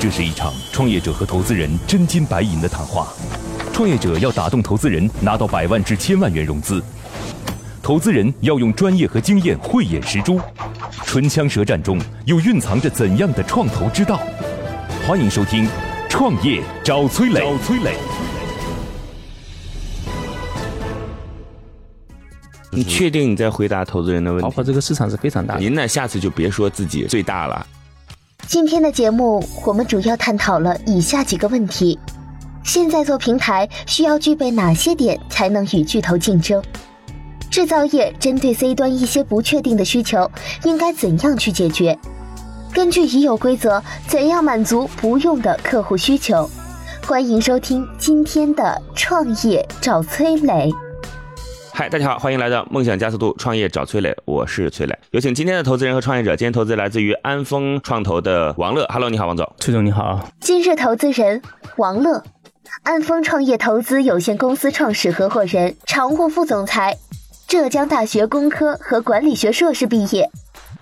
[0.00, 3.08] 这是一场创业者和投资人真金白银的谈话。
[3.70, 6.80] 创业者要打动投资人，拿到百万至千万元融资；
[7.82, 10.40] 投资人要用专业和经验慧眼识珠。
[11.04, 14.22] 唇枪舌战中，又蕴藏着怎样的创投之道？
[15.06, 15.66] 欢迎收听
[16.08, 17.40] 《创业找崔磊》。
[17.42, 17.94] 找崔磊。
[22.70, 24.42] 你确定你在回答投资人的问题？
[24.42, 25.60] 包括这个市场是非常大的。
[25.60, 25.86] 您呢？
[25.86, 27.66] 下次就别说自己最大了。
[28.50, 31.96] 今天的节目，我们主要探讨了以下几个问题：
[32.64, 36.60] 现在做平台需要具备哪些点才能与巨头竞争？
[37.48, 40.28] 制造业针对 C 端一些不确定的需求，
[40.64, 41.96] 应该怎样去解决？
[42.72, 46.50] 根据已有规则，怎样满足不用的客户需求？
[47.06, 50.72] 欢迎收听今天的创业找崔磊。
[51.80, 54.94] 嗨，大家好，欢迎来到梦想加速度创业找崔磊，我是崔磊。
[55.12, 56.36] 有请今天的投资人和创业者。
[56.36, 58.84] 今天投资来自于安丰创投的王乐。
[58.90, 59.50] Hello，你好，王总。
[59.58, 60.28] 崔总你好。
[60.40, 61.40] 今日投资人
[61.78, 62.22] 王乐，
[62.82, 66.98] 安丰创业投资有限公司创始合伙人、常务副总裁，
[67.48, 70.28] 浙江大学工科和管理学硕士毕业，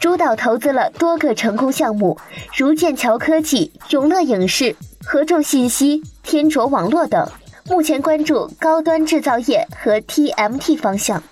[0.01, 2.19] 主导投资了多个成功项目，
[2.57, 4.75] 如剑桥科技、永乐影视、
[5.05, 7.25] 合众信息、天卓网络等。
[7.69, 11.23] 目前关注高端制造业和 TMT 方向。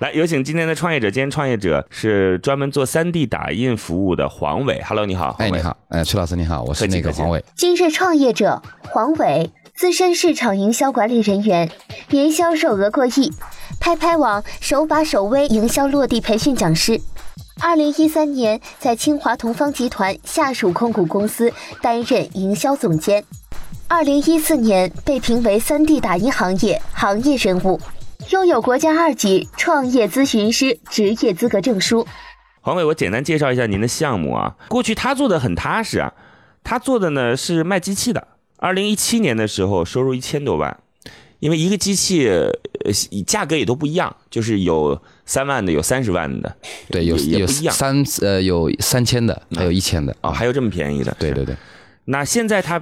[0.00, 1.10] 来，有请今天的创业者。
[1.10, 4.80] 今天创业者是专门做 3D 打印服务的黄伟。
[4.86, 5.34] Hello，你好。
[5.38, 5.76] 哎，你好。
[5.88, 7.42] 哎，崔老师你好，我是那个黄伟。
[7.56, 11.70] 今日创业者黄伟，资深市场营销管理人员，
[12.10, 13.32] 年销售额过亿，
[13.80, 17.00] 拍拍网首把首微营销落地培训讲师。
[17.60, 23.24] 二零一三年在清华同方集团下属控股公司担任营销总监。
[23.90, 27.80] 二零一四年被评为三 D 打印行业行业人物，
[28.30, 32.06] 拥有国家二级创业咨询师职业资格证书。
[32.60, 34.54] 黄伟，我简单介绍一下您的项目啊。
[34.68, 36.12] 过去他做的很踏实啊，
[36.62, 38.28] 他做的呢是卖机器的。
[38.58, 40.78] 二零一七年的时候收入一千多万，
[41.38, 42.52] 因为一个机器呃
[43.26, 46.54] 价格也都不一样，就是有三万的，有三十万的，
[46.90, 51.56] 对，有有三呃有三千的，还有一千的哦，还有这么便宜的，对对对。
[52.04, 52.78] 那现在他。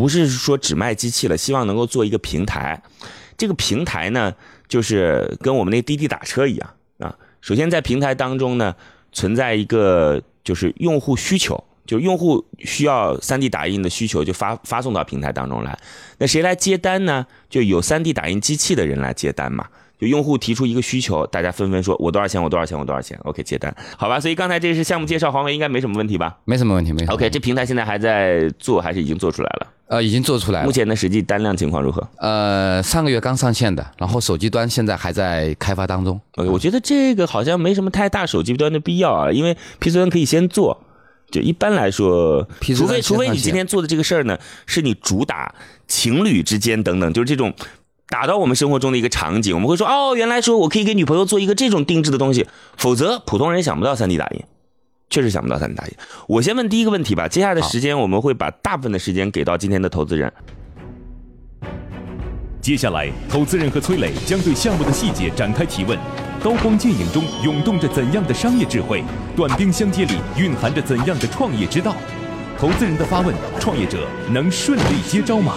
[0.00, 2.82] 不是说只卖机器了，希望能够做一个平台。
[3.36, 4.34] 这个平台呢，
[4.66, 7.14] 就是跟我们那滴滴打车一样啊。
[7.42, 8.74] 首先在平台当中呢，
[9.12, 15.78] 存在一个就是用户需求，就用户需要 3D 打印的需求，就发发送到平台当中来。
[16.16, 17.26] 那谁来接单呢？
[17.50, 19.68] 就有 3D 打印机器的人来接单嘛。
[20.00, 22.42] 就用户提出一个需求，大家纷纷说：“我多少钱？
[22.42, 22.78] 我多少钱？
[22.78, 24.18] 我多少钱？”OK，接单，好吧。
[24.18, 26.38] 所以刚才这是项目介绍，黄伟应该没什么问题吧？
[26.46, 27.04] 没什么问题，没。
[27.08, 29.66] OK，这平台现在还在做，还是已经做出来了？
[29.88, 30.66] 呃，已经做出来了。
[30.66, 32.08] 目前的实际单量情况如何？
[32.16, 36.18] 呃，上个月刚上线的，然后手机端现在还在开发当中。
[36.36, 40.82] OK，我觉得这个好像没什么太大手机端的必要啊，因为 PC 端可以先做。
[41.30, 45.54] 就一般来说，除非除非你今天做的这个事儿呢，是你主打
[45.86, 47.52] 情侣之间等等，就是这种。
[48.10, 54.42] 打到我们生活中的一个场景，我们会说哦，原来说我可以给女朋友做一个这种定制的东西，否则普通人想不到 3D 打印，
[55.08, 55.92] 确实想不到 3D 打印。
[56.26, 60.30] 我先问第一个问题吧，接下来的时间我们会把大部分的时间给到今天的投资人。
[62.60, 65.96] 接下来，投资人和崔磊将对项目的细节展开提问，
[66.42, 69.04] 刀光剑影中涌动着怎样的商业智慧？
[69.36, 71.94] 短兵相接里蕴含着怎样的创业之道？
[72.58, 75.54] 投资人的发问，创业者能顺利接招吗？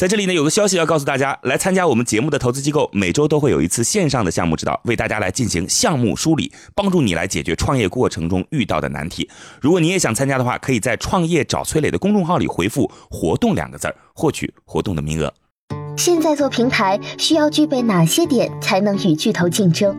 [0.00, 9.28] 在这里呢，有个消息要告诉大家：来参加我们节目的投资机构，每周都会有一次线上的项目指导，为大家来进行项目梳理，帮助你来解决创业过程中遇到的难题。
[9.60, 15.30] 如果你也想参加的话，可以在“创业找崔磊”的公众号里回复“活动”两个字儿，获取活动的名额。
[15.98, 19.94] 现在做平台需要具备哪些点才能与巨头竞争？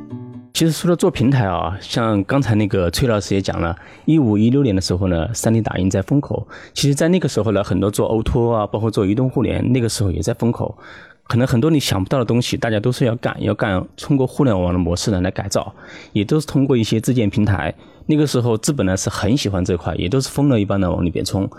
[0.53, 3.75] 其实除了做平台啊，像刚才那个崔老师也讲了，
[4.06, 6.47] 一五一六年的时候呢，3D 打印在风口。
[6.73, 10.78] 其实，在那个时候呢，很多做 O2O 啊，包括做移动互联，那个时候也在风口。
[11.23, 15.73] 可能很多你想不到的东西，大家都是要干，要干通过互联网的模式呢来改造，
[16.12, 17.73] 也都是通过一些自建平台。
[18.07, 21.50] 那个时候资本呢是很喜欢这块，也都是疯了一般的往里边冲。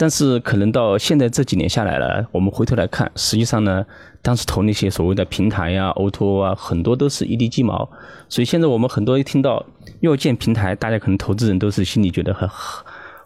[0.00, 3.84] 但是可能到现在这几年下来了，我们回头来看，实际上呢，
[4.22, 7.86] 当时投那些所谓的平台呀、O2O 啊，很多都是一地鸡毛。
[8.26, 9.62] 所以现在我们很多一听到
[10.00, 12.48] 要建平台，大家可能投资人都是心里觉得很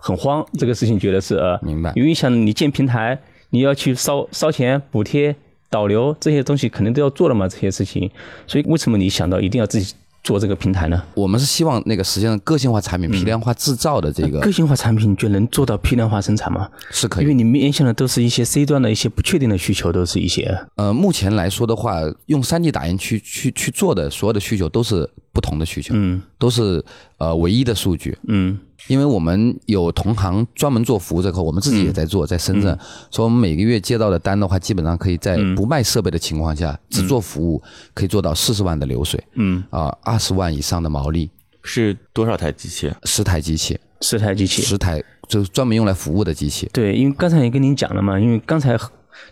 [0.00, 0.44] 很慌。
[0.58, 1.92] 这个事情觉得是呃，明白。
[1.94, 3.16] 因为想你建平台，
[3.50, 5.36] 你要去烧烧钱、补贴、
[5.70, 8.10] 导流这些东西，肯定都要做了嘛，这些事情。
[8.48, 9.94] 所以为什么你想到一定要自己？
[10.24, 11.00] 做这个平台呢？
[11.14, 16.68] 我们是希望那个实现个性化产品、批量化制造的这个个性化产品，就能做到批量化生产吗？
[16.90, 20.58] 是可以，因为你面向的都是一些 C 端的一些不确定的需求，都是一些。
[20.76, 26.82] 呃，目前来说的话，用 3D 打印去去去做的所有的需求都是不同的需求，嗯，都是
[27.18, 28.58] 呃唯一的数据，嗯。
[28.88, 32.78] 因为我们有同行专门做服务这块，我们自己也在做，在深圳，
[33.10, 37.62] 所以我们每个月接到的单的话，基本上可以在不卖设备的情况下，只做服务，
[37.94, 41.30] 可以做到四十万的流水，嗯，啊，二十万以上的毛利，
[41.62, 42.92] 是多少台机器？
[43.04, 46.68] 十台机器，十台机器，十台就是专门用来服务的机器。
[46.72, 48.78] 对，因为刚才也跟您讲了嘛，因为刚才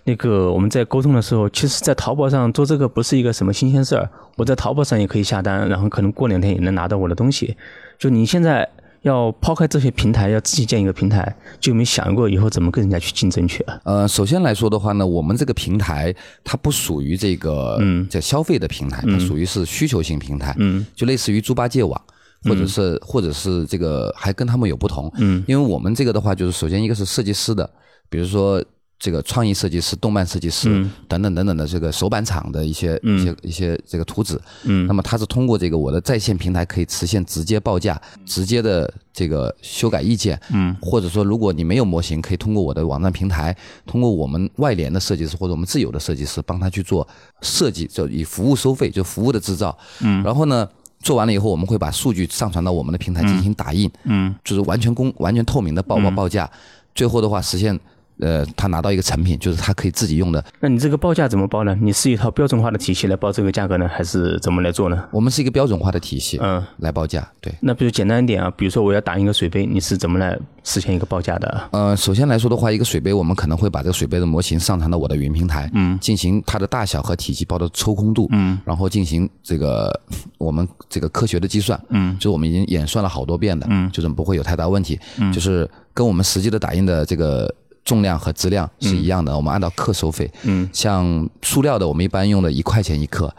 [0.04, 7.56] 那个我们在沟通的时候，其实，在淘宝上做这个不是一个什么新鲜事儿，我在淘宝上也可以下单，然后可能过两天也能拿到我的东西。
[7.98, 8.68] 就你现在
[9.02, 13.80] 要抛开这些平台，要自己建一个平台，就有没有想过以后怎么跟人家去竞争去啊？
[13.84, 22.00] 呃，首先来说的话呢，我们这个平台它不属于这个嗯叫消费的平台，它属于是需求型平台，嗯就类似于猪八戒网。
[22.44, 27.70] 或者是，或者是这个还跟他们有不同，嗯，因为我们这个的话，就是首先一个是设计师的，
[28.10, 28.60] 比如说
[29.02, 30.88] 这个创意设计师、动漫设计师、嗯。
[31.08, 34.86] 等等等等的这个手板厂的一些、一些一些这个图纸，嗯。
[34.86, 47.06] 那么它是通过这个我的在线平台可以实现直接报价、直接的这个修改意见，嗯，或者说如果你没有模型，可以通过我的网站平台，通过我们外联的设计师或者我们自有的设计师帮他去做
[47.40, 50.68] 设计，就以服务收费，就服务的制造，嗯，然后呢。
[51.02, 54.32] 做完了以后，我们会把数据上传到我们的平台进行打印，嗯。
[54.44, 56.48] 就是完全公、完全透明的报报报价，
[56.94, 57.76] 最后的话实现，
[58.22, 60.42] 呃，他拿到一个成品，就是他可以自己用的。
[60.60, 61.76] 那你这个报价怎么报呢？
[61.82, 65.04] 你是一套标准化的体系来报这个价格呢，还是怎么来做呢？
[65.10, 67.28] 我们是一个标准化的体系，嗯，来报价。
[67.40, 71.68] 对，那比如简单一点啊，比如说我要打印一个水杯，你是怎么来实现一个报价的啊？
[71.72, 79.92] 呃，首先来说的话，一个水杯，我们可能会把这个水杯的模型上传到我的云平台，嗯，进行它的大小和体积包的抽空度，嗯，然后进行这个
[80.38, 87.52] 我们这个科学的计算，嗯，就是我们已经演算了好多遍的，嗯，就是不会有太大问题，嗯，就是跟我们实际的打印的这个
[87.84, 93.34] 重量和质量是一样的，我们按照克收费，嗯，像塑料的，我们一般用的一块钱一克。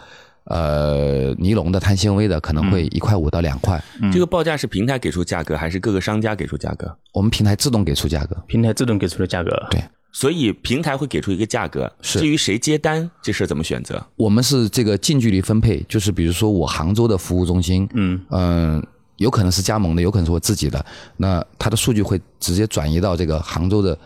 [0.46, 3.82] 呃，尼龙的、碳纤维的可能会一块五到两块，
[4.12, 6.94] 这个报价是平台给出价格，还是各个商家给出价格？
[7.14, 8.36] 我们平台自动给出价格。
[8.46, 9.52] 平台自动给出的价格。
[9.72, 9.82] 对
[10.12, 14.06] 所以平台会给出一个价格，是至于谁接单，这事儿怎么选择？
[14.18, 18.86] 我们是这个近距离分配，就是比如说我杭州的服务中心，嗯嗯、
[19.16, 20.86] 有可能是加盟的，有可能是我自己的，
[21.16, 23.98] 那它的数据会直接转移到这个杭州的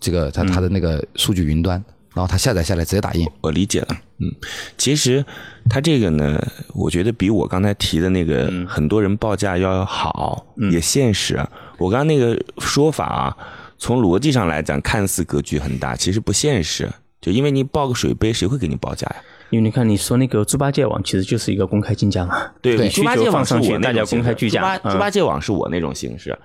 [0.00, 1.82] 这个它它的那个数据云端，
[2.14, 3.26] 然后它下载下来直接打印。
[3.40, 3.88] 我理解了，
[4.18, 4.32] 嗯，
[4.76, 5.24] 其实
[5.68, 6.40] 它这个呢，
[6.74, 11.38] 我觉得比我刚才提的那个很多人报价要好，也现实。
[11.78, 13.36] 我刚刚那个说法啊，
[13.78, 16.88] 从逻辑上来讲，看似格局很大，其实不现实。
[17.20, 19.16] 就因为你报个水杯，谁会给你报价呀？
[19.50, 26.36] 因为你看你说那个猪八戒网其实就是一个公开竞价嘛，对，猪八戒网上去我那大家公开竞价嗯猪八猪八戒网是我那种形式。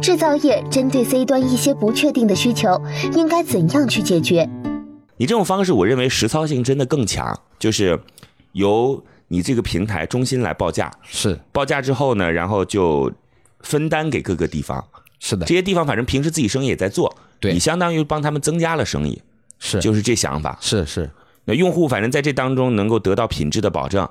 [0.00, 2.80] 制造业针对 C 端一些不确定的需求，
[3.14, 4.48] 应该怎样去解决？
[5.16, 8.00] 你这种方式，我认为实操性真的更强，就是
[8.52, 11.38] 由你这个平台中心来报价，是。
[11.52, 13.12] 报价之后呢，然后就
[13.60, 14.82] 分担给各个地方，
[15.18, 15.44] 是的。
[15.44, 17.52] 这，些地方反正平时自己生意也在做，对。
[17.52, 19.20] 你相当于帮他们增加了生意，
[19.58, 19.78] 是。
[19.80, 20.56] 就是这想法。
[20.60, 21.10] 是是，
[21.44, 24.08] 那用户反正在这当中能够得到品质的保证，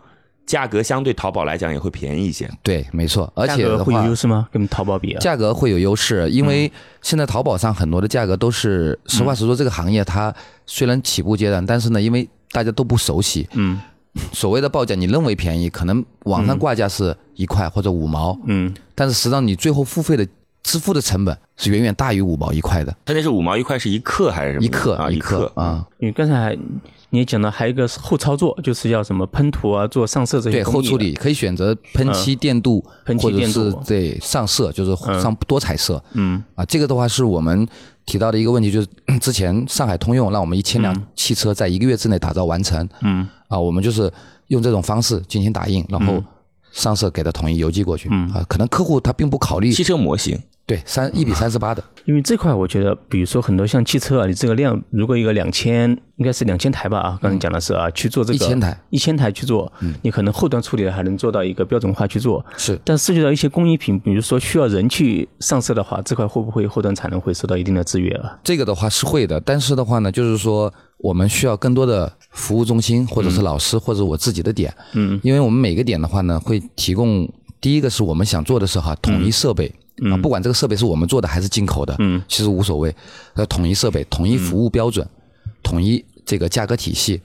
[0.50, 2.50] 价格相对淘宝来讲也会便宜一些。
[2.64, 3.32] 对，没错。
[3.36, 4.48] 而价格会有且的话，优势吗？
[4.52, 5.20] 跟淘宝比啊？
[5.20, 6.72] 价格会有优势，因嗯为
[7.04, 10.34] 现在淘宝上很多的价格都是，实话实说，这个行业它
[10.66, 13.80] 虽然起步阶段，但是呢，因为大家都不熟悉，嗯
[14.34, 20.28] 所谓的报价你认为便宜，可能网上挂价是一块或者五毛，嗯，但是实际上你最后付费的
[20.64, 24.66] 支付的成本是远远大于五毛一块的，它那是五毛一块是一克还是什么？
[24.66, 26.58] 一克啊，一克啊，因为刚才还
[27.12, 33.70] 你也讲到还有一个是后操作，就是要什么喷涂啊、做上色这些对后处理可以选择喷漆、电镀，喷漆或者电镀。
[33.70, 36.04] 是对上色，就是上多彩色。
[36.14, 36.44] 嗯。
[36.56, 37.68] 啊，这个的话是我们
[38.06, 38.88] 提到的一个问题，就是
[39.20, 43.28] 之前上海通用让我们一千辆汽车在一个月之内打造完成，嗯。
[43.48, 44.12] 啊，我们就是
[44.48, 46.24] 用这种方式进行打印，然后
[46.72, 48.30] 上色给它统一邮寄过去，嗯。
[48.32, 50.40] 啊，可能客户他并不考虑汽车模型。
[50.70, 59.72] 对三一比三十八的，因为这块我觉得，比如说很多像汽车啊，你这个量如果一个两千，应该是两千台吧啊，刚才讲的是啊，去做这个1000台，一千台去做，
[60.04, 68.38] 你可能后端处理还能做到一个标准化去做，是但涉及到一些工艺品，比如说需要人去上色的话，这块会不会后端产能会受到一定的制约啊？
[68.44, 77.28] 这个的话是会的，但是的话呢，就是说我们需要更多的服务中心，或者是老师，或者我自己的点，嗯，因为我们每个点的话呢，会提供
[77.60, 79.74] 第一个是我们想做的是哈统一设备。
[80.12, 82.96] 啊，不管这个设备是我们做的还是进口的，嗯，其实无所谓。
[83.34, 85.08] 呃，统一设备、统一服务标准、
[85.64, 87.22] 统一这个价格体系，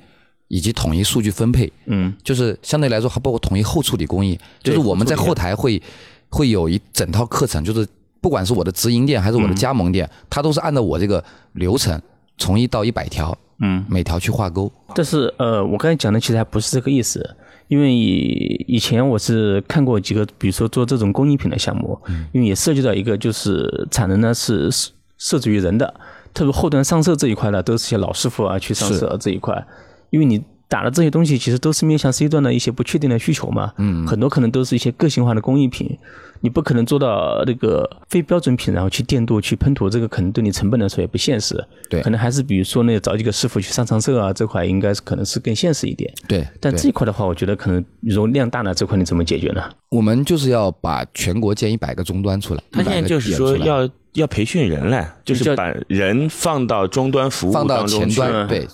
[0.49, 2.13] 以及统一数据分配，嗯。
[2.23, 5.81] 就是相对来说还包括统一后处理工艺，就是我们在后台会
[6.29, 7.87] 会有一整套课程，就是
[8.21, 12.01] 不管是我的直营店还是我的加盟店，它都是按照我这个流程
[12.39, 14.71] 从一到一百条，嗯，每条去划勾。
[14.95, 17.37] 但是呃，我刚才讲的其实还不是这个意思，
[17.69, 22.01] 因为以前我是看过几个，比如说做这种工艺品的项目，
[22.33, 24.71] 因为也涉及到一个就是产能呢是
[25.19, 25.95] 设置于人的，
[26.33, 29.67] 特别后端上色这一块呢，都是些老师傅啊去上色这一块，
[30.11, 30.43] 因为你。
[30.75, 35.97] 打的这些东西其实都是面向 C 端的一些不确定的需求嘛，嗯，很多可能都是一些个性化的工艺品，
[36.41, 49.63] 你不可能做到那个非标准品，然后去电镀、去喷涂，这个可能对你成本来说也不现实，对，可能还是比如说那找几个师傅去上上色啊，这块应该是可能是更现实一点，对，但这一块的话，我觉得可能容量大了，这块你怎么解决呢？
[49.91, 58.67] 我们就是要把全国建一百个终端出来，他现在就是说要要培训人嘞，就是把人放到终端服务放到前端，对。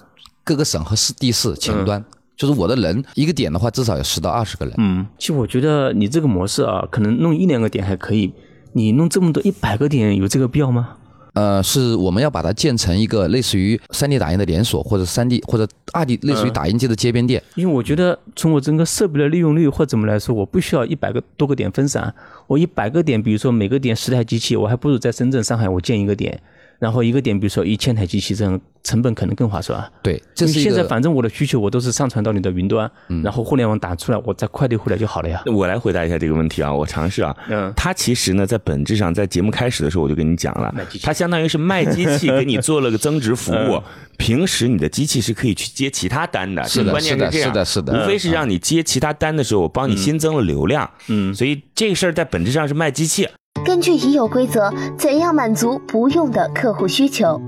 [0.44, 2.04] 各个省和市地市前端，
[2.36, 4.74] 就是我的人一个点的话，至少有十到二十个人。
[4.78, 8.32] 嗯，其实我觉得你这个模式啊，可能弄一两个点还可以，
[8.72, 10.96] 你弄这么多一百个点，有这个必要吗？
[11.34, 17.40] 呃，是我们要把它建成一个类似于三 D 打印的连锁，或者三 D 或者二 D 类似于打印机的街边店。
[17.54, 22.12] 因为我觉得从我整个设备的利用率或怎么来说，我不需要一百个多个点分散，
[22.48, 26.42] 我一百个点，比如说每个点十台机器，我还不如在深圳、上海我建一个点。
[26.80, 29.86] 然后一个点，比如说一千台机器，这样成本可能更划算。
[30.02, 32.90] 对，这是现在反正我的需求，我都是上传到你的云端，
[33.22, 35.42] 然后互联网打出来，我再快递回来就好了呀。
[35.44, 37.36] 我来回答一下这个问题啊，我尝试啊。
[37.50, 37.70] 嗯。
[37.76, 43.82] 它其实呢，在本质上，在节目开始的时候我就跟你讲了，它相当于是卖机器给你做了个增值服务。
[44.16, 50.90] 平时你的机器是可以去接其他单的，是的，关键是这样，是的，是的，无非是让你接其他单的时候，我帮你新增了流量。
[51.08, 51.34] 嗯。
[51.34, 53.28] 所以这个事儿在本质上是卖机器。
[53.64, 57.40] 根据已有规则，怎样满足不用的客户需求？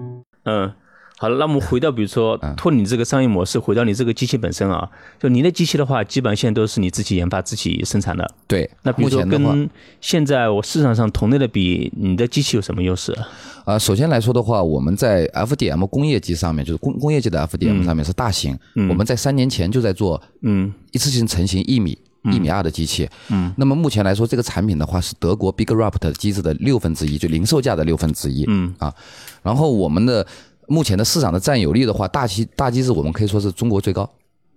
[0.44, 0.70] 嗯，
[1.18, 4.88] 好了，那我们回到比如说脱你这个商业模式，回到你这个机器本身啊，
[5.18, 8.28] 就你的机器的话，基本上现在都是你自己研发、自己生产的。
[8.46, 9.68] 对，那比如说跟
[10.00, 13.16] 现在我市场上同类的比，你的机器有什么优势？
[13.64, 21.98] 啊，首先来说的话，我们在 FDM 工业机上面，就是工工业级的 FDM 上面是大型，我们在三年前就在做，嗯，一次性成型一米。
[22.30, 28.94] 一米二的机器，嗯，那么目前来说，这个产品的话是德国 Big Raptor 机子的六分之一，就零售价的六分之一，嗯啊，
[29.42, 30.24] 然后我们的
[30.68, 34.08] 目前的市场的占有率的话，大机大机子我们可以说是中国最高，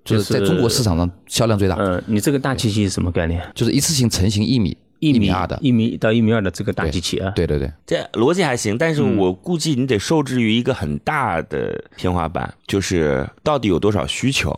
[0.04, 1.76] 就是在中国市场上销量最大。
[1.80, 3.42] 嗯，你这个大机器是什么概念？
[3.56, 7.32] 就是一次性成型一米一米二的，一米到一米二的这个大机器啊。
[7.32, 14.56] 对对对，这逻辑还行，但是我估计你得受制于一个很大的天花板，就是到底有多少需求。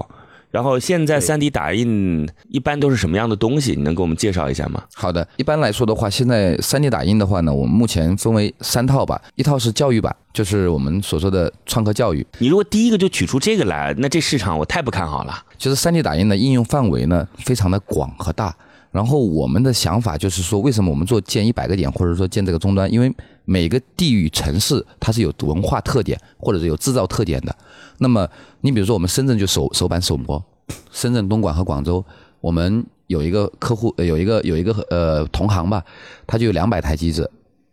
[0.58, 3.76] 然后现在三 D 打印一般都是什么样的东西？
[3.76, 4.82] 你能给我们介绍一下吗？
[4.96, 9.22] 好的，一般来说的话，现在三 D 打印的话呢，我们目前分为三套吧。
[9.36, 12.26] 一套是教育版，就是我们所说的创客教育。
[12.40, 15.44] 你如果第一个就取出这个来，那这市场我太不看好了。
[15.60, 18.56] 其实三 D 打印的应用范围呢非常的广和大。
[18.98, 22.92] 然后我们的想法就是说，为什么我们做建一百个点，或者说建这个终端？
[22.92, 23.14] 因为
[23.46, 27.56] 每个地域城市它是有文化特点，或者是有制造特点的。
[28.00, 28.28] 那么
[28.62, 30.44] 你比如说我们深圳就手手板手模，
[30.92, 32.04] 深圳、东莞和广州，
[32.42, 35.86] 我们有一个客户，有一个有一个呃同行吧，
[36.26, 37.30] 他就有两百台机子，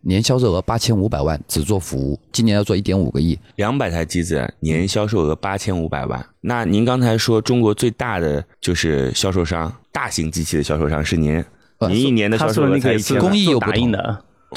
[0.07, 3.37] 年销售额八千五百万，只做服务，今年要做一点五个亿。
[3.55, 6.23] 两百台机子，年销售额八千五百万。
[6.41, 11.43] 那您刚才说中国最大的就是销售商，大型机器的销售商是您，
[11.89, 13.91] 您一年的销售额才一千工艺又不同。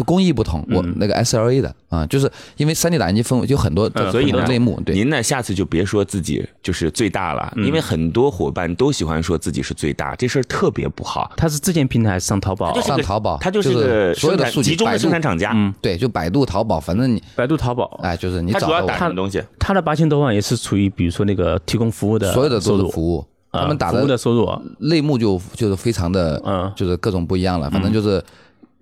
[0.04, 4.80] 工艺不同，我那个 SLA 的啊，就是因为三 D 打印机分为就很多，所以呢类目。
[4.84, 11.30] 对，您呢下次就别说自己就是最大了，因为很多伙伴都喜欢说自己是最大，这事儿特别不好。
[11.36, 15.52] 他是自建平台上淘宝，上淘宝，他就是个所有的数据集中的生产厂家。
[15.54, 19.42] 嗯，对，就百度、淘宝，反正你百度、淘宝，哎，就是你找主要打什么东西？
[19.58, 24.48] 他的八千多万也是处于比如说那个提供服务的所有的都是服务，他们打的收入
[24.80, 27.70] 类目就就是非常的，嗯，就是各种不一样了。
[27.70, 28.22] 反正就是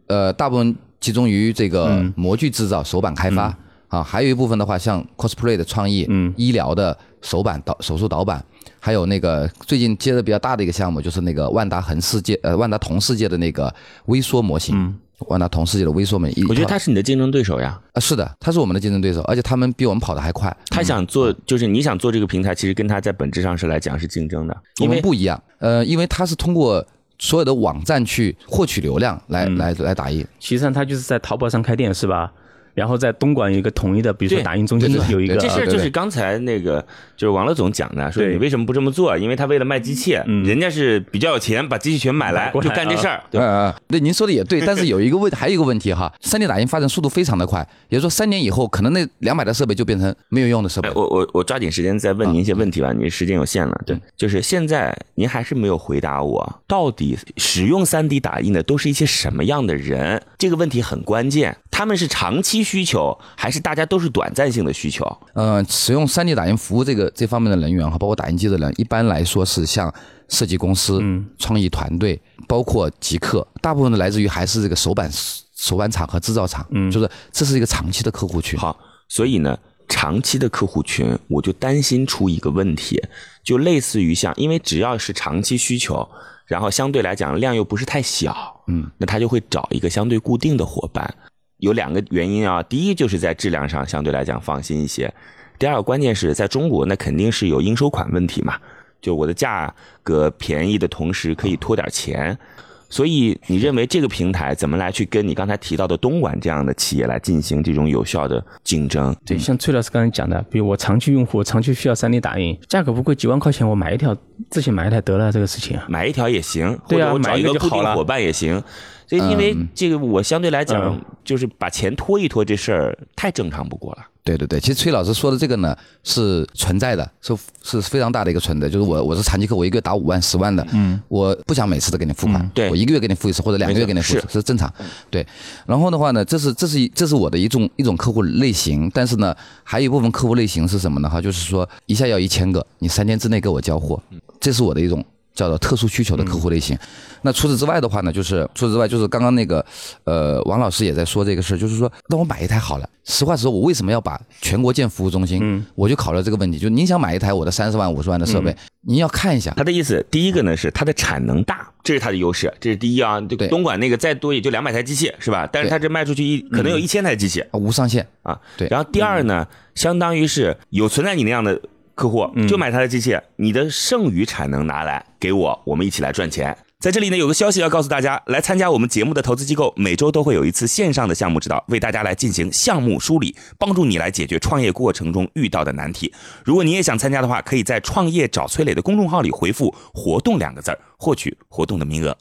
[0.08, 0.76] 呃，大部分。
[1.06, 6.04] 集中于这个模具制造、手板开发啊，还有一部分的话，像 cosplay 的创意、
[6.36, 8.44] 医疗的手板导手术导板，
[8.80, 13.72] 还有那个最近接的比较大的一个项目，就是那个万达恒世界呃万达同世界的那个
[14.06, 14.98] 微缩模型，
[15.28, 16.44] 万达同世界的微缩模型。
[16.48, 17.80] 我觉得他是你的竞争对手呀。
[17.92, 20.54] 啊，是的，他是我们的竞争对手，而且他们比我们跑得还快。
[20.70, 25.40] 他想做，就是你想做这个平台，其实跟他在本质上是来讲是竞争的，因为不一样。
[25.60, 26.84] 呃，因为他是通过。
[27.18, 30.26] 所有的网站去获取流量，来来来打印。
[30.38, 32.32] 其实上，他就是在淘宝上开店，是吧？
[32.76, 35.34] 然后在东莞有一个统一的，比如说打印中心有一个。
[35.38, 36.84] 这事就是刚才那个，
[37.16, 39.16] 就是王乐总讲的，说你为什么不这么做？
[39.16, 40.12] 因为他为了卖机器，
[40.44, 43.22] 人家是比较有钱，把机器全买来就干这事儿。
[43.30, 50.90] 对啊，对，您说的也对， 但是有一个问，还有一个问题哈，三 D 打印发展速度非常的快，也就是说三年以后，可能那两百台设备就变成没有用的设备。
[50.94, 53.80] 我我我抓紧时间再问您一些问题吧，您时间有限了。
[53.86, 60.22] 对，就是现在您还是没有回答我，到底使用三 D 打印的都是一些什么样的人？
[60.36, 61.56] 这个问题很关键。
[61.70, 65.04] 他们是长期需求，还是大家都是短暂性的需求？
[65.34, 69.92] 呃，使用 3D 打印服务这个这方面的人员哈，包括打印机的人，一般来说是像
[70.28, 71.00] 设计公司、
[71.38, 75.08] 创意团队，包括极客，大部分的来自于还是这个手板
[75.54, 78.58] 手板厂和制造厂，嗯，就是这是一个长期的客户群。
[78.58, 78.76] 好，
[79.08, 79.56] 所以呢，
[79.88, 83.00] 长期的客户群，我就担心出一个问题，
[83.44, 86.08] 就类似于像，因为只要是长期需求。
[86.46, 91.12] 然后相对来讲量又不是太小，嗯，那他就会找一个相对固定的伙伴。
[91.58, 95.12] 有两个原因啊，第一就是在质量上相对来讲放心一些，
[95.58, 98.56] 第二个关键是在中国那肯定是有应收款问题嘛，
[99.00, 102.38] 就我的价格便宜的同时可以拖点钱。
[102.88, 109.14] 所以你认为这个平台怎么来去跟你刚才提到的东莞这样的企业来进行这种有效的竞争？
[109.24, 114.16] 对，像崔老师刚才讲的，比如我长期用户长期需要 3D 打印，价格不贵，几万块钱我买一条，
[114.50, 118.62] 自己买一台得了，这个事情啊，买一条也行，对啊，我找一个固定伙伴也行。
[119.08, 123.98] 所以因为这个，我相对来讲就是把钱拖一拖这事儿太正常不过了。
[124.26, 128.68] 对对对，其实崔老师说的这个呢是存在的，是是非常大的一个存在。
[128.68, 134.68] 就是我我是长期客，我一个月打五万、十万的，嗯，我不想每次都给你付款，对，我一个月给你付一次或者两个月给你付一次是正常，
[135.08, 135.24] 对。
[135.64, 141.08] 然后的话呢，这是这是这是我的一种一种客户类型，但是呢，还有一部分客户类型是什么呢？
[141.08, 144.02] 哈，就是说一下要一千个，你三天之内给我交货，
[144.40, 145.04] 这是我的一种。
[145.36, 146.76] 叫做特殊需求的客户类型。
[147.22, 149.64] 那除此之外的话呢，就是除此之外，就是刚刚那个，
[150.04, 152.88] 呃，王老师也在说这个事就是说，那我买一台好了。
[153.04, 155.38] 实话实说，我为什么要把全国建服务中心？
[155.40, 159.52] 嗯，我就考虑这个问题，就您想买一台我的三十万、五十万的设备，您要看一下。
[159.56, 163.20] 他的意思，第一个呢是它的产能大，这是它的优势，这是第一啊。
[163.20, 165.48] 对，东莞那个再多也就两百台机器是吧？
[165.52, 168.38] 但是它这卖出去一可能有一千台机器，无上限啊。
[168.56, 168.66] 对。
[168.68, 171.60] 然后第二呢，相当于是有存在你那样的。
[171.96, 176.56] 客户就买他的机器，你的剩余产能拿来给我，我们一起来赚钱。
[176.78, 186.12] 在这里呢，有个消息要告诉大家，来参加我们节目的投资机构，每周都会有一次线上的项目指导，为大家来进行项目梳理，帮助你来解决创业过程中遇到的难题。
[186.44, 192.14] 如果你也想参加的话，可以在“创业找崔磊”的公众号里回复“活动”两个字儿，获取活动的名额。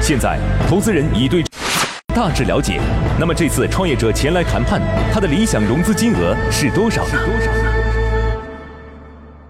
[0.00, 1.44] 现在，投资人已对。
[2.18, 2.80] 大致了解，
[3.16, 4.82] 那么这次创业者前来谈判，
[5.12, 7.06] 他的理想融资金额是多少？
[7.06, 7.52] 是多少？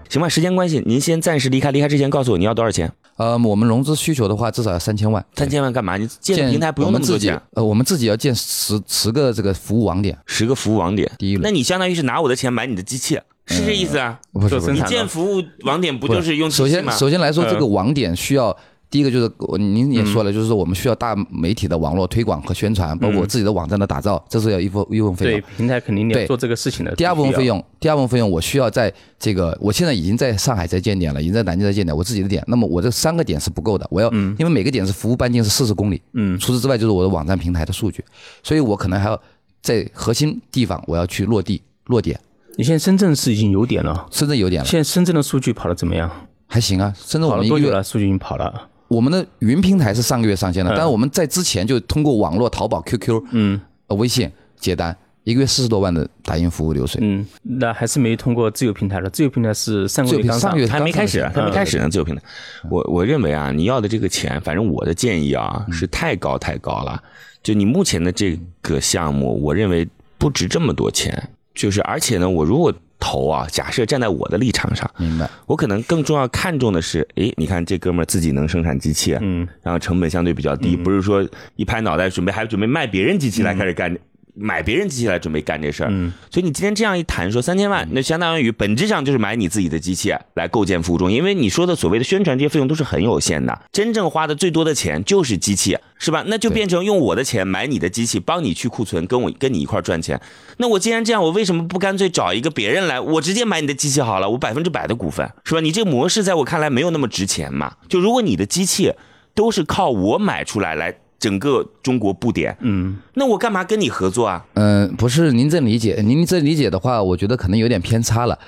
[0.07, 1.71] 行吧，时间关系，您先暂时离开。
[1.71, 2.91] 离开之前告诉我你要多少钱？
[3.15, 5.25] 呃，我们融资需求的话，至少要三千万。
[5.33, 5.97] 三千万干嘛？
[5.97, 7.41] 你建平台不用那么多钱。
[7.55, 11.11] 呃，我们自己要建十十个这个服务网点，十个服务网点。
[11.17, 14.19] 第一那你相当于是拿我的钱买你的机器，是这意思啊？
[14.31, 18.55] 不是，你建服务网点不就是用首先，首先来说，这个网点需要。
[18.89, 25.41] 第一个就是您也说了，就是说我们需要大媒体的网络推广和宣传，包括自己的网站的打造，这是要一部一部分费用。
[25.41, 26.95] 对，平台肯定要做这个事情的。
[26.95, 32.43] 第二部分费用，第二部分费用，我需要在这个，我现在已经在上海在建点了，已经在南京在建点，我自己的点。
[32.47, 36.01] 那么我这三个点是不够的，我要，因为每个点是服务半径是四十公里。
[36.13, 36.39] 嗯。
[36.39, 38.03] 除此之外，就是我的网站平台的数据，
[38.41, 39.21] 所以我可能还要
[39.61, 42.19] 在核心地方我要去落地落点。
[42.57, 44.67] 你现在深圳是已经有点了，深圳有点了。
[44.67, 46.09] 现在深圳的数据跑的怎么样？
[46.47, 47.83] 还行啊，深圳我们多久了？
[47.83, 48.68] 数据已经跑了。
[48.89, 56.99] 我们的云平台是上个月上线的，但是我们在之前就通过网络、淘宝、QQ、嗯、微信接单，一个月四十多万的打印服务流水。
[57.03, 59.09] 嗯，那还是没通过自由平台了。
[59.09, 61.87] 自由平台是上个月刚上，还没开始，还没开始呢。
[61.87, 62.21] 自由平台，
[62.69, 67.01] 我我认为啊，你要的这个钱，反正我的建议啊，是太高太高了。
[67.43, 71.29] 就你目前的这个项目，我认为不值这么多钱。
[71.55, 72.73] 就是而且呢，我如果
[73.09, 73.47] 投啊！
[73.49, 83.97] 假设站在我的立场上，明白，我可能更重要看重的是，哎，你看这哥们儿自己能生产机器，嗯，然后成本相对比较低，不是说一拍脑袋准备还准备卖别人机器来开始干。
[84.41, 85.89] 买别人机器来准备干这事儿，
[86.31, 96.23] 所以你今天这样一谈说三千万，那相当于本质上就是买你自己的机器来构建服务中心，因为你说的所谓的宣传这些费用都是很有限的，真正花的最多的钱就是机器，是吧？
[96.27, 100.19] 那就变成用我的钱买你的机器，帮你去库存，跟我跟你一块赚钱。
[100.57, 105.59] 那我既然这样，我为什么不干脆找一个别人来，我直接买你的机器好了，我百分之百的股份，是吧？
[105.59, 107.73] 你这个模式在我看来没有那么值钱嘛？
[107.89, 108.93] 就如果你的机器
[109.35, 110.95] 都是靠我买出来来。
[111.19, 114.45] 整个中国布点，嗯，那我干嘛跟你合作啊？
[114.53, 118.39] 嗯，不是您这理解，您这理解的话，我觉得可能有点偏差了。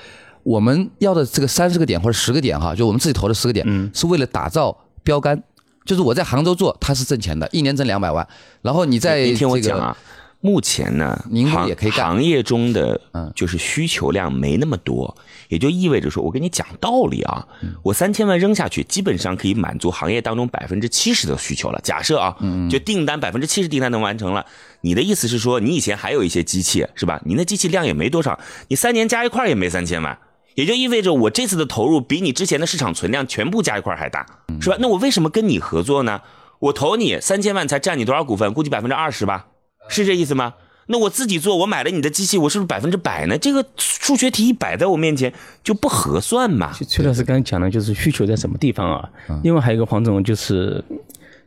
[0.44, 5.44] 我们要的这个三十个点或者十个点哈，就我们自己投的十个点，嗯，是为了打造标杆，
[5.86, 8.28] 就是我在杭州做，它是挣钱的，一年挣两百万。
[8.62, 9.98] 然后你在听我讲啊。
[10.42, 11.24] 目前呢，
[11.68, 15.16] 也可以行业中的，嗯，就是需求量没那么多，
[15.50, 17.48] 也就意味着说，我跟你讲道理啊，
[17.84, 21.80] 我三千万扔下去，基本上可以满足行业当中百分之七十的需求了。
[21.84, 22.36] 假设啊，
[22.70, 24.46] 就订单百分之七十订单能完成了，
[24.82, 27.22] 你的意思是说，你以前还有一些机器是吧？
[27.24, 30.18] 你那机器量也没多少，你三年加一块也没三千万，
[30.56, 34.26] 也就意味着我这次的投入比你之前的市场存量全部加一块还大，
[34.60, 34.78] 是吧？
[34.80, 36.22] 那我为什么跟你合作呢？
[36.60, 38.54] 我投你三千万才占你多少股份？
[38.54, 39.48] 估计百分之二十吧，
[39.88, 40.54] 是这意思吗？
[40.88, 43.38] 那我自己做，我买了你的机器，我是不是百分之百呢？
[43.38, 45.32] 这个数学题一摆在我面前
[45.64, 46.72] 就不合算嘛。
[46.74, 49.10] 崔老师刚才讲的就是需求在什么地方啊？
[49.44, 50.84] 另外还有一个黄总就是。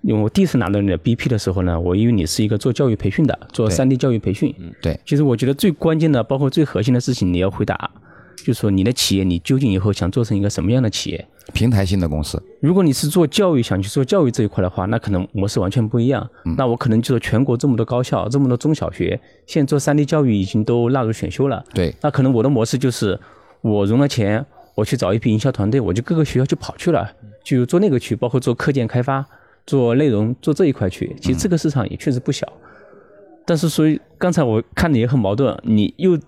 [0.06, 4.54] 因为我第一次拿到你的 BP 的时候呢，我以为你是一个做教育培训的，做 3D 教育培训。
[4.82, 7.90] 对，其实我觉得最关键的，包括最核心的事情，你要回答，
[8.36, 11.28] 就是说你的企业，你究竟以后想做成一个什么样的企业？
[11.52, 12.42] 平台性的公司。
[12.60, 16.28] 如果你是做教育，想去做教育这一块的话，那可能模式完全不一样。
[16.56, 21.62] 那我可能就是全国这么多高校，这么多中小学，现在做三 D 教育已经都纳入选修了。
[21.74, 23.18] 对，那可能我的模式就是，
[23.60, 24.44] 我融了钱，
[24.74, 27.12] 我去找一批营销团队，我就各个学校就跑去了，
[27.44, 29.24] 就做那个去，包括做课件开发。
[29.66, 32.46] 做内容做这一块去，其实这个市场也确实不小，
[33.46, 36.18] 但是所以刚才我看你也很矛盾，你又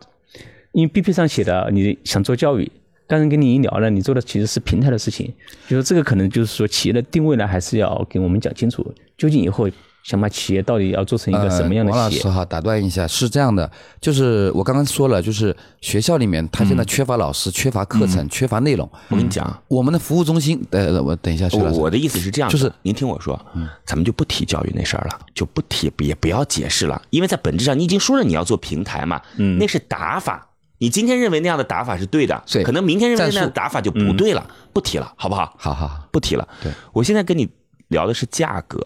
[0.76, 2.70] 因为 BP 上写的你想做教育，
[3.08, 5.32] 刚才跟你一聊呢，你做的其实是平台的事情，
[5.66, 8.86] 就是这个可能就是说企业的定位呢，还是要给我们讲清楚，
[9.16, 9.66] 究竟以后
[10.02, 11.98] 想把企业到底要做成一个什么样的企业？
[11.98, 13.70] 呃、王老师哈，打断一下，是这样的，
[14.02, 18.86] 就是我刚刚说了，就是学校里面他现在缺乏老师、嗯、缺乏课程、嗯、缺乏内容。
[19.08, 30.45] 我跟你讲，我们的服务中心，呃，我等一下，我我的意思是这样，就是您听我说，嗯，咱们就不提教育那事儿了，就不提，也不要解释了，因为在本质上你已经说了你要做平台嘛，嗯，那是打法。
[30.78, 35.54] 你今天认为那样的打法是对的，可能明天认为那样的打法就不对了，不提了，好不好？
[35.58, 36.46] 好好，不提了。
[36.62, 37.48] 对，我现在跟你
[37.88, 38.78] 聊的是价格，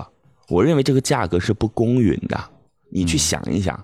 [0.48, 2.38] 我认为这个价格是不公允的。
[2.90, 3.80] 你去想一想，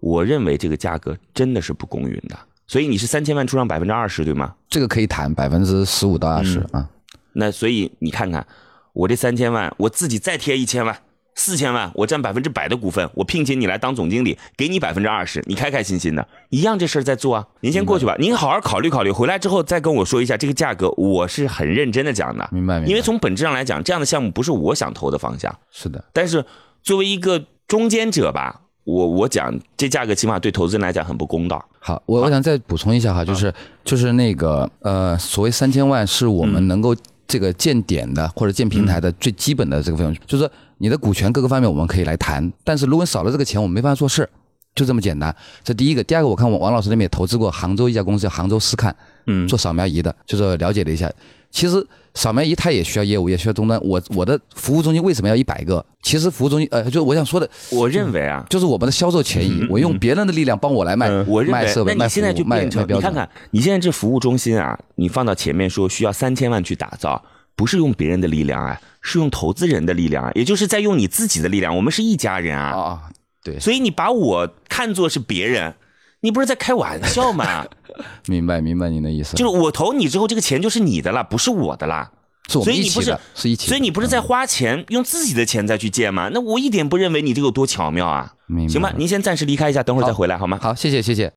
[0.00, 2.38] 我认为这个价格真的是不公允的。
[2.66, 4.54] 所以你是三千万出让百分之二十，对吗？
[4.68, 6.88] 这个可以谈百分之十五到二十啊。
[7.32, 8.46] 那所以你看看，
[8.92, 10.96] 我这三千万，我自己再贴一千万。
[11.34, 17.46] 四千万，我占百分之百的股份，我聘请你来当总经理，给你百分之二十，你开开心心的，一样这事儿在做啊。
[17.60, 22.46] 您先过去吧，您好好考虑考虑，回来之后再跟我说一下这个价格，我是很认真的讲的。
[22.52, 22.90] 明白，明白。
[22.90, 25.56] 因为从本质上来讲，这样的项目不是我想投的方向。
[25.70, 26.04] 是的。
[26.12, 26.44] 但是
[26.82, 31.64] 作为一个中间者吧，我我讲这价格起码对投资人来讲很不公道。
[31.78, 36.94] 好，我我想再补充一下哈，就是就是那个呃，所谓三千万是我们能够
[37.26, 40.52] 这个建点的或者建平台的最基本的这个费用，就是说。
[40.82, 44.26] 你的股权各个方面我们可以来谈，但是如果少了这个钱，我们没办法做事，
[44.74, 45.34] 就这么简单。
[45.62, 51.12] 这第一个，第二个，我看王王老师那边也投资过杭州一家公司叫杭州思看，嗯，做扫描仪的，就是了解了一下。
[51.50, 53.78] 其实扫描仪它也需要业务，也需要终端。
[53.82, 55.84] 我我的服务中心为什么要一百个？
[56.02, 63.10] 其实服务中心，呃，就是我想说的，我认为啊，就是我们的销售权益，我用别人的力量帮我来卖，我认为卖设备、卖服那你现在就务、卖变成卖标准。
[63.10, 67.22] 你看看，你现在这服务中心啊，你放到前面说需要三千万去打造，
[67.60, 71.76] 不是用别人的力量啊，是用投资人的力量啊，也就是在用你自己的力量。
[71.76, 73.02] 我们是一家人啊，啊，
[73.44, 75.74] 对，所以你把我看作是别人，
[76.22, 77.66] 你不是在开玩笑吗？
[78.26, 82.10] 明白明白您的意思，就是我投你之后，这个钱就是你的了，不是我的啦。
[82.48, 83.14] 所以你不是。
[83.34, 86.30] 所以你不是在花钱，用自己的钱再去借吗？
[86.32, 88.32] 那我一点不认为你这个有多巧妙啊。
[88.46, 90.58] 明白行吧，您先暂时离开一下，等会儿再回来好吗？
[90.62, 91.30] 好，谢谢谢谢。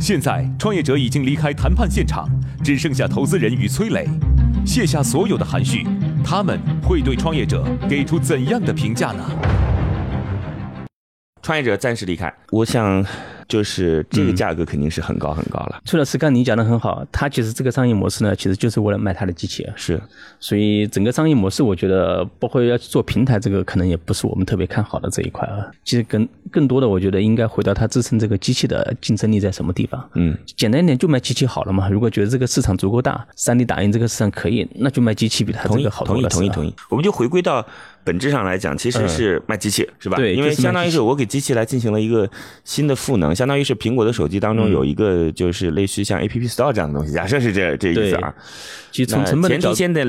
[0.00, 2.26] 现在，创业者已经离开谈判现场，
[2.64, 4.08] 只剩下投资人与崔磊，
[4.64, 5.86] 卸下所有的含蓄，
[6.24, 9.22] 他们会对创业者给出怎样的评价呢？
[11.42, 13.04] 创业者暂时离开，我想
[13.50, 15.82] 就是这嗯个价格肯定是很高很高了。
[15.84, 20.00] 崔老师，刚你讲的很好，他其实这个商业模式呢，其实就是为了卖他的机器，是，
[20.38, 25.66] 所以整个商业模式，我觉得包括要做平台，这个可能也不是我们特别看好的这一块啊。
[25.84, 30.08] 其实更更多的，我觉得应该回到它支撑这个机器的竞争力在什么地方。
[30.14, 31.88] 嗯，简单一点，就卖机器好了嘛。
[31.88, 36.30] 如果觉得这个市场足够大三 D 打印这个市场可以，那就卖机器比它同意这个好多同意了。
[36.30, 36.74] 是吧同意同意。
[36.88, 37.66] 我们就回归到
[38.04, 40.16] 本质上来讲，其实是卖机器，是吧？
[40.16, 42.28] 对因为相当于是我给机器来进行了一个
[42.64, 48.34] 新的赋能，相当于是苹果的手机当中嗯有一个就是类似于像 App Store 这样的东西，假设是这这意思啊。
[48.92, 50.04] 其实从成本前提现在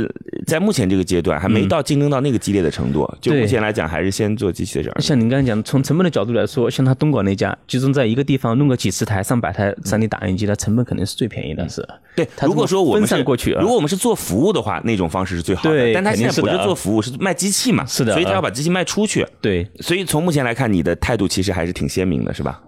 [0.48, 5.02] 在目前这个阶段还没嗯到竞争到那个激烈的程度，就目前来讲还是先做机器的这样。
[5.02, 11.88] 像您刚才讲，从成本的角度来说，像他东莞那家，集中在一个地方弄个几十台、上百台 3D 打印机，它成本肯定是最便宜的，是。
[12.16, 15.70] 对，如果说我们分散是过去啊如果我们是做服务的话，那种方式是最好的。
[15.70, 17.86] 对但他现在不是做服务，是卖机器嘛？
[17.86, 19.26] 是的所以他要把机器卖出去。
[19.40, 22.60] 对，所以从目前来看，你的态度其实还是挺鲜明的，是吧？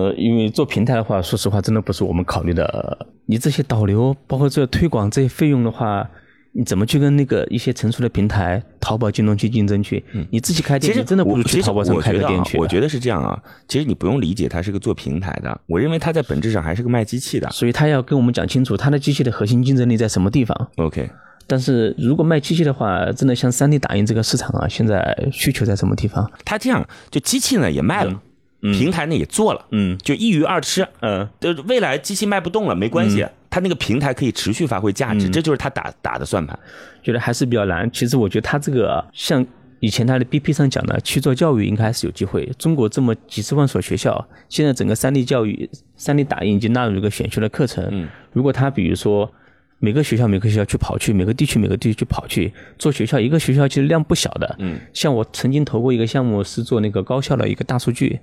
[0.00, 3.06] 呃，因为做平台的话，说实话，真的不是我们考虑的。
[3.26, 6.08] 你这些导流，包括这推广这些费用的话，
[6.52, 10.02] 你怎么去跟那个一些成熟的平台，淘宝、京东去竞争去？
[10.30, 12.58] 你自己开店，嗯其实你真的不如去淘宝上开个店去。
[12.58, 17.48] 我觉得是这样啊，其实你不用理解它是个做平台的，我认为它在本质上还是个卖机器的。
[17.50, 20.68] 所以他要跟我们讲清楚，他的机器的核心竞争力在什么地方。
[20.78, 21.08] OK，
[21.46, 26.28] 但是如果卖机器的话，真的像 3D 打印这个市场啊，现在需求在什么地方？
[26.44, 28.20] 它这样就机器呢也卖了，
[28.60, 30.86] 平台呢也做了，嗯就一鱼二吃。
[31.00, 36.58] 嗯，呃，未来机器卖不动了没关系，它那个平台可以持续发挥价值，这就是他打打的算盘。
[37.02, 37.90] 觉得还是比较难。
[37.90, 39.44] 其实我觉得他这个像
[39.78, 42.44] 以前他的 BP 上讲的去做教育，应该还是有机会。
[42.58, 47.88] 中国这么几十万所学校，现在整个三 D 教育、三 D 打印已经纳入一个选修的课程。
[47.90, 49.32] 嗯，如果他比如说
[49.78, 54.56] 每个学校每个学校去跑去，每个地区每个地区去跑去做学校，一个学校其实量不小的。
[54.58, 58.20] 嗯，像我曾经投过一个项目，是做那个高校的一个大数据。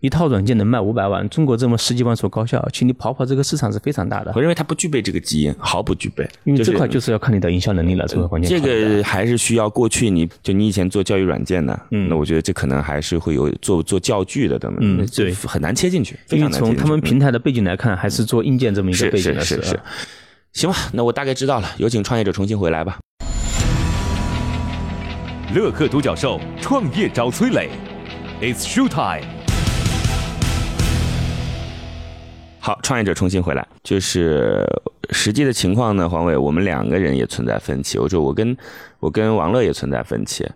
[0.00, 4.32] 一套软件能卖五百万，中国这么十几万所高校，请你跑跑这个市场是非常大的。
[4.34, 6.26] 我认为它不具备这个基因，毫不具备。
[6.44, 8.50] 因为这块就是要看你的营销能力了，这个关键。
[8.50, 16.18] 这个还是需要过去你就你以前做教育软件的，嗯，那我觉得这可能还是会有做做教具的等等，嗯，对，很难切进去。
[16.26, 19.40] 非常难从他们平台的背景来看，还是做硬件这么一个背景的。
[19.42, 19.80] 是是是。
[20.54, 21.70] 行吧，那我大概知道了。
[21.76, 22.98] 有请创业者重新回来吧。
[25.54, 27.68] 乐客独角兽创业找崔磊
[28.40, 29.39] ，It's show time。
[32.60, 34.62] 好，创业者重新回来，就是
[35.10, 36.06] 实际的情况呢。
[36.06, 37.98] 黄伟，我们两个人也存在分歧。
[37.98, 38.54] 我说我跟
[38.98, 40.46] 我跟王乐也存在分歧，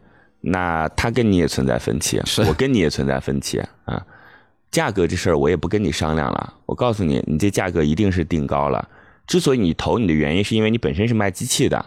[0.43, 4.05] 那他跟你也存在分歧，我跟你也存在分歧啊。
[4.71, 6.55] 价格这事儿我也不跟你商量了。
[6.67, 8.87] 我告诉你，你这价格一定是定高了。
[9.27, 11.87] 之所以你投你的原因，是因为你本身是卖机器的，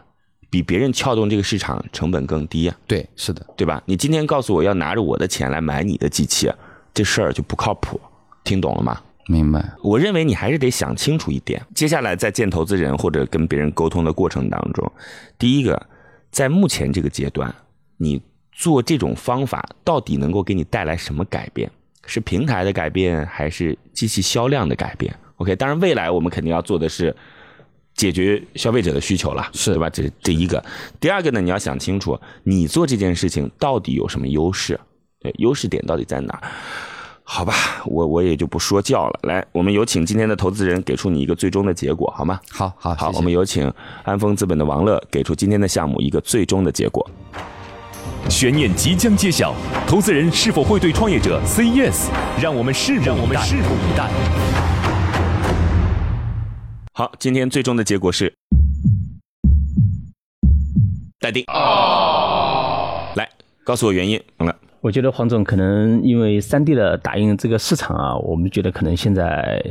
[0.50, 2.74] 比别人撬动这个市场成本更低。
[2.88, 3.84] 对，是的，对吧？
[3.86, 6.52] 你今天告诉我要拿着我的钱来买你的机器，
[6.92, 8.02] 这事儿就不靠谱。
[8.44, 9.00] 听懂了吗？
[9.28, 11.62] 明白，我认为你还是得想清楚一点。
[11.76, 14.90] 接下来在见投资人或者跟别人沟通的过程当中，
[15.38, 15.88] 第一个，
[16.32, 17.54] 在目前这个阶段，
[17.98, 18.22] 你
[18.54, 21.70] 做这种方法到底能够给你带来什么改变？
[22.06, 27.14] 是平台的改变，还是机器销量的改变？OK，当然未来我们肯定要做的是
[27.96, 29.90] 解决消费者的需求了，是吧？
[29.90, 30.64] 这是第一个。
[31.02, 34.80] 第二个呢，你要想清楚，你做这件事情到底有什么优势？
[35.20, 36.50] 对，优势点到底在哪儿？
[37.30, 37.54] 好吧，
[37.86, 39.20] 我我也就不说教了。
[39.24, 42.40] 来，我们有请今天的投资人给出你一个最终的结果，好吗？
[42.50, 43.12] 好，好，好。
[43.16, 43.72] 我们有请
[44.04, 47.06] 安丰资本的王乐给出今天的项目一个最终的结果。
[48.30, 49.54] 悬念即将揭晓，
[49.86, 52.08] 投资人是否会对创业者 say yes？
[52.42, 54.10] 让我们拭目让我们拭目以待。
[56.94, 58.34] 好，今天最终的结果是
[61.20, 61.44] 待定。
[63.16, 63.30] 来，
[63.66, 64.56] 告诉我原因，王乐。
[64.80, 69.64] 我觉得黄总可能因为三 D 的打印这个市场啊，我们觉得可能现在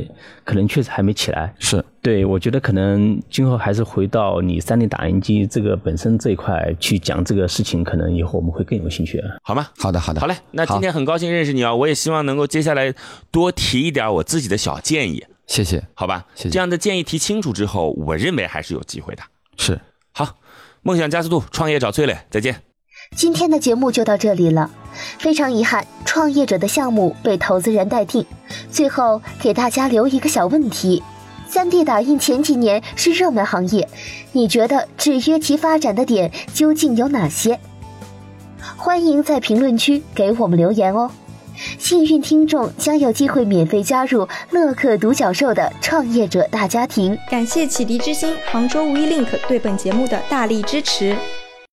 [0.43, 1.53] 可能确实还没起来。
[1.59, 9.23] 是对，我觉得可能今后还是回到你三 D 打印机这个本身这一块去讲这个事情，可能以后我们会更有兴趣。
[9.43, 9.67] 好吗？
[9.77, 10.19] 好的，好的。
[10.19, 11.73] 好嘞，那今天很高兴认识你啊！
[11.73, 12.93] 我也希望能够接下来
[13.31, 15.23] 多提一点我自己的小建议。
[15.47, 16.25] 谢谢，好吧？
[16.35, 16.49] 谢谢。
[16.49, 19.23] 这样的建议提清楚之后，我认为还是有机会的。
[19.57, 19.79] 是，
[20.11, 20.35] 好，
[20.81, 22.66] 梦想加速度，创业找崔磊，再见。
[23.15, 24.69] 今天的节目就到这里了，
[25.17, 28.27] 非常遗憾，创业者的项目被投资人代替。
[28.71, 31.01] 最后给大家留一个小问题
[31.51, 33.87] ：3D 打印前几年是热门行业，
[34.33, 37.59] 你觉得制约其发展的点究竟有哪些？
[38.75, 41.09] 欢迎在评论区给我们留言哦。
[41.79, 47.17] 幸运听众将有机会免费加入乐客独角兽的创业者大家庭。
[47.31, 51.17] 感谢启迪之星、杭州无一 link 对本节目的大力支持。